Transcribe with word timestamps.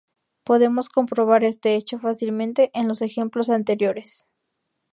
Podemos 0.45 0.89
comprobar 0.89 1.43
este 1.43 1.75
hecho 1.75 1.99
fácilmente 1.99 2.71
en 2.73 2.87
los 2.87 3.03
ejemplos 3.03 3.51
anteriores. 3.51 4.25